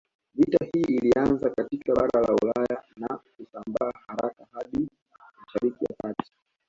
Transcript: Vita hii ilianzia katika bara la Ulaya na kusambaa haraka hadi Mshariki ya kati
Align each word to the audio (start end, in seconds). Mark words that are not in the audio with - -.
Vita 0.35 0.65
hii 0.73 0.81
ilianzia 0.81 1.49
katika 1.49 1.93
bara 1.95 2.21
la 2.27 2.35
Ulaya 2.43 2.83
na 2.97 3.19
kusambaa 3.37 3.91
haraka 4.07 4.45
hadi 4.53 4.89
Mshariki 5.47 5.83
ya 5.89 5.95
kati 6.01 6.31